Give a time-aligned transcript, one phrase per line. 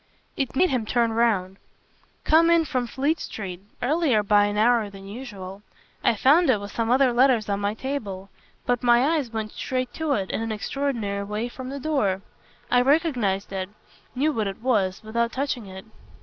[0.35, 1.57] It made him turn round.
[2.23, 5.61] "Coming in from Fleet Street earlier by an hour than usual
[6.03, 8.31] I found it with some other letters on my table.
[8.65, 12.23] But my eyes went straight to it, in an extraordinary way, from the door.
[12.71, 13.69] I recognised it,
[14.15, 15.85] knew what it was, without touching it."